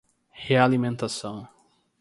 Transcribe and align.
Realimentação 0.47 1.47